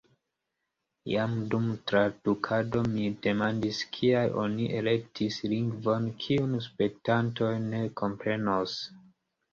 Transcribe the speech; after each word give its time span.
Jam 1.09 1.33
dum 1.51 1.65
tradukado 1.91 2.81
mi 2.93 3.05
demandis, 3.27 3.83
kial 3.97 4.33
oni 4.45 4.65
elektis 4.79 5.37
lingvon, 5.55 6.09
kiun 6.25 6.57
spektantoj 6.71 7.55
ne 7.69 7.87
komprenos. 8.03 8.77